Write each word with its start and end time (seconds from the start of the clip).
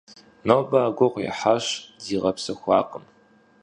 Нобэ 0.47 0.77
ар 0.85 0.91
гугъу 0.97 1.21
ехьащ, 1.29 1.65
зигъэпсэхуакъым. 2.03 3.05